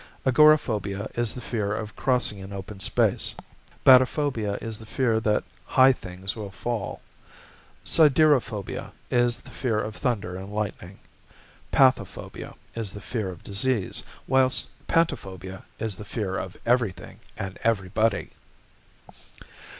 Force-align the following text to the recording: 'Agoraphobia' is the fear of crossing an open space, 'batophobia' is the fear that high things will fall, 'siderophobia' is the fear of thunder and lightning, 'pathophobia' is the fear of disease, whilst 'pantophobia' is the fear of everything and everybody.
'Agoraphobia' 0.25 1.11
is 1.13 1.35
the 1.35 1.41
fear 1.41 1.75
of 1.75 1.95
crossing 1.95 2.41
an 2.41 2.51
open 2.51 2.79
space, 2.79 3.35
'batophobia' 3.85 4.59
is 4.59 4.79
the 4.79 4.85
fear 4.87 5.19
that 5.19 5.43
high 5.65 5.93
things 5.93 6.35
will 6.35 6.49
fall, 6.49 7.03
'siderophobia' 7.85 8.93
is 9.11 9.41
the 9.41 9.51
fear 9.51 9.79
of 9.79 9.95
thunder 9.95 10.35
and 10.37 10.51
lightning, 10.51 10.97
'pathophobia' 11.71 12.55
is 12.73 12.93
the 12.93 12.99
fear 12.99 13.29
of 13.29 13.43
disease, 13.43 14.01
whilst 14.25 14.69
'pantophobia' 14.87 15.61
is 15.77 15.97
the 15.97 16.03
fear 16.03 16.35
of 16.35 16.57
everything 16.65 17.19
and 17.37 17.59
everybody. 17.63 18.31